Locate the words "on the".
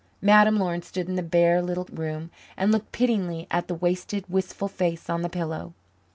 5.11-5.29